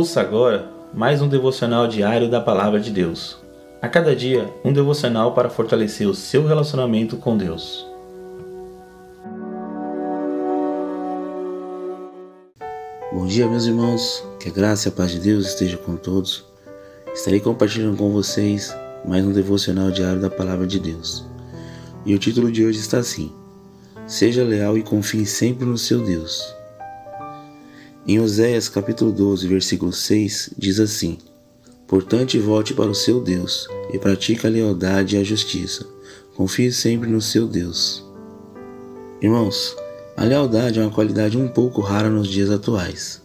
Ouça 0.00 0.22
agora 0.22 0.66
mais 0.94 1.20
um 1.20 1.28
devocional 1.28 1.86
diário 1.86 2.26
da 2.26 2.40
Palavra 2.40 2.80
de 2.80 2.90
Deus. 2.90 3.36
A 3.82 3.86
cada 3.86 4.16
dia, 4.16 4.50
um 4.64 4.72
devocional 4.72 5.34
para 5.34 5.50
fortalecer 5.50 6.08
o 6.08 6.14
seu 6.14 6.46
relacionamento 6.46 7.18
com 7.18 7.36
Deus. 7.36 7.86
Bom 13.12 13.26
dia, 13.26 13.46
meus 13.46 13.66
irmãos. 13.66 14.24
Que 14.40 14.48
a 14.48 14.52
graça 14.52 14.88
e 14.88 14.90
a 14.90 14.94
paz 14.94 15.10
de 15.10 15.20
Deus 15.20 15.48
esteja 15.48 15.76
com 15.76 15.96
todos. 15.96 16.46
Estarei 17.12 17.38
compartilhando 17.38 17.98
com 17.98 18.10
vocês 18.10 18.74
mais 19.04 19.22
um 19.22 19.32
devocional 19.32 19.90
diário 19.90 20.22
da 20.22 20.30
Palavra 20.30 20.66
de 20.66 20.80
Deus. 20.80 21.26
E 22.06 22.14
o 22.14 22.18
título 22.18 22.50
de 22.50 22.64
hoje 22.64 22.78
está 22.78 22.96
assim: 22.96 23.30
Seja 24.06 24.42
leal 24.42 24.78
e 24.78 24.82
confie 24.82 25.26
sempre 25.26 25.66
no 25.66 25.76
seu 25.76 26.02
Deus. 26.02 26.58
Em 28.10 28.18
Oséias 28.18 28.68
capítulo 28.68 29.12
12, 29.12 29.46
versículo 29.46 29.92
6, 29.92 30.54
diz 30.58 30.80
assim: 30.80 31.16
Portanto, 31.86 32.40
volte 32.40 32.74
para 32.74 32.90
o 32.90 32.94
seu 32.94 33.20
Deus 33.20 33.68
e 33.92 34.00
pratique 34.00 34.44
a 34.44 34.50
lealdade 34.50 35.14
e 35.14 35.20
a 35.20 35.22
justiça. 35.22 35.86
Confie 36.34 36.72
sempre 36.72 37.08
no 37.08 37.20
seu 37.20 37.46
Deus. 37.46 38.04
Irmãos, 39.22 39.76
a 40.16 40.24
lealdade 40.24 40.80
é 40.80 40.82
uma 40.82 40.90
qualidade 40.90 41.38
um 41.38 41.46
pouco 41.46 41.80
rara 41.82 42.10
nos 42.10 42.26
dias 42.26 42.50
atuais. 42.50 43.22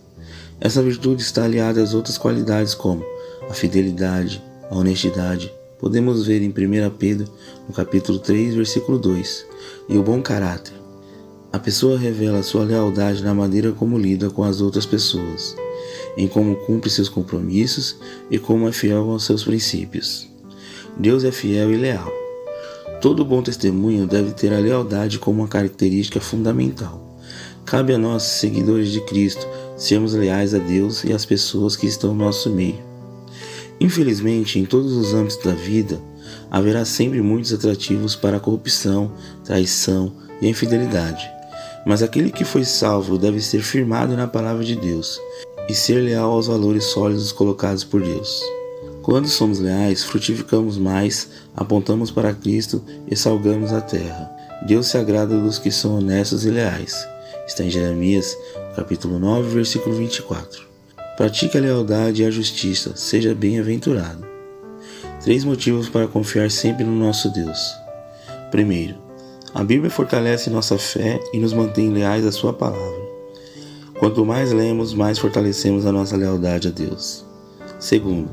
Essa 0.62 0.84
virtude 0.84 1.24
está 1.24 1.46
aliada 1.46 1.82
às 1.82 1.96
outras 1.96 2.20
qualidades 2.20 2.76
como 2.76 3.04
a 3.50 3.56
fidelidade, 3.56 4.40
a 4.70 4.76
honestidade. 4.76 5.52
Podemos 5.80 6.28
ver 6.28 6.44
em 6.44 6.50
1 6.50 6.92
Pedro, 6.92 7.28
no 7.68 7.74
capítulo 7.74 8.20
3, 8.20 8.54
versículo 8.54 9.00
2, 9.00 9.48
e 9.90 9.98
o 9.98 10.04
bom 10.04 10.22
caráter. 10.22 10.85
A 11.56 11.60
pessoa 11.60 11.98
revela 11.98 12.44
sua 12.44 12.66
lealdade 12.66 13.24
na 13.24 13.34
maneira 13.34 13.72
como 13.72 13.98
lida 13.98 14.30
com 14.30 14.44
as 14.44 14.60
outras 14.60 14.86
pessoas, 14.86 15.56
em 16.18 16.28
como 16.28 16.58
cumpre 16.58 16.90
seus 16.90 17.08
compromissos 17.08 17.96
e 18.30 18.38
como 18.38 18.68
é 18.68 18.74
fiel 18.74 19.10
aos 19.10 19.24
seus 19.24 19.46
princípios. 19.46 20.28
Deus 21.00 21.24
é 21.24 21.32
fiel 21.32 21.72
e 21.72 21.78
leal. 21.78 22.12
Todo 23.00 23.24
bom 23.24 23.42
testemunho 23.42 24.06
deve 24.06 24.34
ter 24.34 24.52
a 24.52 24.60
lealdade 24.60 25.18
como 25.18 25.44
uma 25.44 25.48
característica 25.48 26.20
fundamental. 26.20 27.18
Cabe 27.64 27.94
a 27.94 27.98
nós, 27.98 28.24
seguidores 28.24 28.92
de 28.92 29.00
Cristo, 29.06 29.48
sermos 29.78 30.14
leais 30.14 30.54
a 30.54 30.58
Deus 30.58 31.06
e 31.06 31.14
às 31.14 31.26
pessoas 31.26 31.78
que 31.78 31.88
estão 31.88 32.14
no 32.14 32.26
nosso 32.26 32.50
meio. 32.50 32.84
Infelizmente, 33.80 34.60
em 34.60 34.66
todos 34.66 34.92
os 34.92 35.14
âmbitos 35.14 35.42
da 35.42 35.54
vida, 35.54 36.02
haverá 36.52 36.84
sempre 36.84 37.22
muitos 37.22 37.54
atrativos 37.54 38.14
para 38.14 38.36
a 38.36 38.42
corrupção, 38.42 39.14
traição 39.46 40.12
e 40.42 40.50
infidelidade. 40.50 41.35
Mas 41.86 42.02
aquele 42.02 42.32
que 42.32 42.44
foi 42.44 42.66
salvo 42.66 43.18
deve 43.18 43.40
ser 43.40 43.62
firmado 43.62 44.16
na 44.18 44.28
palavra 44.28 44.64
de 44.64 44.76
Deus 44.76 45.22
e 45.70 45.76
ser 45.76 46.02
leal 46.02 46.32
aos 46.32 46.48
valores 46.48 46.86
sólidos 46.86 47.32
colocados 47.32 47.84
por 47.84 48.02
Deus. 48.02 48.42
Quando 49.02 49.28
somos 49.28 49.60
leais, 49.60 50.04
frutificamos 50.04 50.80
mais, 50.80 51.30
apontamos 51.56 52.10
para 52.10 52.34
Cristo 52.34 52.84
e 53.08 53.16
salgamos 53.16 53.72
a 53.72 53.80
terra. 53.80 54.32
Deus 54.66 54.88
se 54.88 54.98
agrada 54.98 55.40
dos 55.40 55.60
que 55.60 55.70
são 55.70 56.00
honestos 56.00 56.44
e 56.44 56.50
leais. 56.50 57.08
Está 57.46 57.64
em 57.64 57.70
Jeremias, 57.70 58.36
capítulo 58.76 59.20
9, 59.20 59.50
versículo 59.50 59.96
24. 59.96 60.66
Pratique 61.16 61.56
a 61.56 61.62
lealdade 61.62 62.24
e 62.24 62.26
a 62.26 62.32
justiça, 62.32 62.96
seja 62.96 63.36
bem-aventurado. 63.36 64.26
Três 65.24 65.44
motivos 65.44 65.88
para 65.88 66.08
confiar 66.08 66.50
sempre 66.50 66.84
no 66.84 66.96
nosso 66.96 67.30
Deus. 67.30 67.60
Primeiro, 68.50 69.05
a 69.56 69.64
Bíblia 69.64 69.90
fortalece 69.90 70.50
nossa 70.50 70.78
fé 70.78 71.18
e 71.32 71.40
nos 71.40 71.54
mantém 71.54 71.90
leais 71.90 72.26
à 72.26 72.32
Sua 72.32 72.52
palavra. 72.52 73.06
Quanto 73.98 74.26
mais 74.26 74.52
lemos, 74.52 74.94
mais 74.94 75.18
fortalecemos 75.18 75.86
a 75.86 75.94
nossa 75.94 76.18
lealdade 76.18 76.68
a 76.68 76.72
Deus. 76.72 77.26
Segundo, 77.80 78.30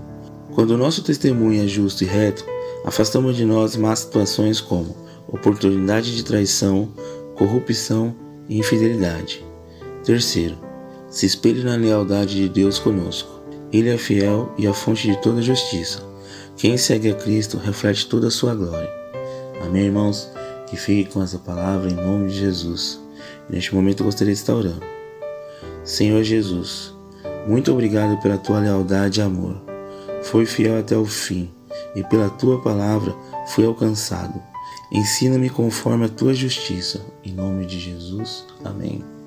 quando 0.53 0.73
o 0.73 0.77
nosso 0.77 1.01
testemunho 1.01 1.63
é 1.63 1.69
justo 1.69 2.03
e 2.03 2.09
reto, 2.09 2.45
afastamos 2.85 3.37
de 3.37 3.45
nós 3.45 3.77
más 3.77 4.01
situações 4.01 4.61
como 4.61 4.97
oportunidade 5.29 6.17
de 6.17 6.25
traição, 6.25 6.89
corrupção 7.37 8.17
e 8.49 8.59
infidelidade. 8.59 9.47
Terceiro, 10.03 10.59
se 11.09 11.25
espelhe 11.25 11.63
na 11.63 11.77
lealdade 11.77 12.35
de 12.35 12.49
Deus 12.49 12.81
conosco. 12.81 13.31
Ele 13.73 13.91
é 13.91 13.97
fiel 13.97 14.53
e 14.59 14.67
a 14.67 14.75
fonte 14.75 15.07
de 15.07 15.17
toda 15.23 15.41
justiça. 15.41 16.03
Quem 16.57 16.77
segue 16.77 17.13
a 17.13 17.15
Cristo 17.15 17.59
reflete 17.59 18.09
toda 18.09 18.27
a 18.27 18.31
sua 18.31 18.57
glória. 18.57 18.91
Amém, 19.65 19.85
irmãos? 19.85 20.32
Que 20.73 20.77
fique 20.79 21.13
com 21.13 21.23
essa 21.23 21.39
palavra 21.39 21.91
em 21.91 21.95
nome 21.95 22.31
de 22.31 22.39
Jesus. 22.39 22.99
E 23.47 23.53
neste 23.53 23.75
momento 23.75 24.01
eu 24.01 24.07
gostaria 24.07 24.33
de 24.33 24.41
estar 24.41 24.55
orando. 24.55 24.81
Senhor 25.85 26.23
Jesus, 26.23 26.95
muito 27.47 27.71
obrigado 27.71 28.19
pela 28.23 28.39
tua 28.39 28.59
lealdade 28.59 29.21
e 29.21 29.23
amor. 29.23 29.61
Foi 30.23 30.47
fiel 30.47 30.79
até 30.79 30.97
o 30.97 31.05
fim 31.05 31.51
e 31.95 32.03
pela 32.03 32.31
tua 32.31 32.63
palavra 32.63 33.15
fui 33.49 33.67
alcançado. 33.67 34.41
Ensina-me 34.91 35.51
conforme 35.51 36.07
a 36.07 36.09
tua 36.09 36.33
justiça. 36.33 37.05
Em 37.23 37.35
nome 37.35 37.67
de 37.67 37.79
Jesus. 37.79 38.47
Amém. 38.65 39.22